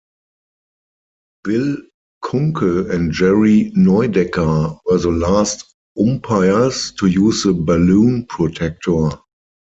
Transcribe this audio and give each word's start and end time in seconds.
Bill 1.43 1.77
Kunkel 2.25 2.89
and 2.89 3.11
Jerry 3.11 3.69
Neudecker 3.77 4.79
were 4.83 4.97
the 4.97 5.11
last 5.11 5.75
umpires 5.95 6.91
to 6.93 7.05
use 7.05 7.43
the 7.43 7.53
"balloon" 7.53 8.25
protector. 8.25 9.11